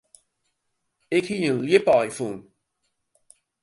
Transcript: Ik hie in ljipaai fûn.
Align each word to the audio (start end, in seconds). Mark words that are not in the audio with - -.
Ik 1.17 1.25
hie 1.29 1.45
in 1.49 1.57
ljipaai 1.67 2.09
fûn. 2.17 2.37